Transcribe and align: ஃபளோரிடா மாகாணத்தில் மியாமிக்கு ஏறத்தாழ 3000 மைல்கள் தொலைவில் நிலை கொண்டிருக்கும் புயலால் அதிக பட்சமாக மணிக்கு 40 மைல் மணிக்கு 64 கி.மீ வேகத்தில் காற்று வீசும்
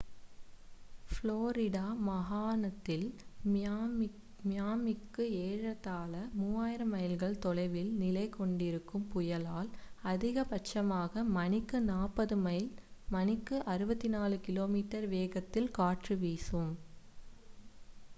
ஃபளோரிடா 1.07 1.83
மாகாணத்தில் 2.05 3.05
மியாமிக்கு 4.45 5.25
ஏறத்தாழ 5.41 6.13
3000 6.39 6.87
மைல்கள் 6.93 7.37
தொலைவில் 7.43 7.91
நிலை 7.99 8.25
கொண்டிருக்கும் 8.31 9.05
புயலால் 9.13 9.69
அதிக 10.13 10.47
பட்சமாக 10.49 11.27
மணிக்கு 11.37 11.79
40 11.87 12.41
மைல் 12.47 12.69
மணிக்கு 13.11 13.57
64 13.77 14.43
கி.மீ 14.47 14.83
வேகத்தில் 15.15 15.73
காற்று 15.79 16.17
வீசும் 16.23 16.73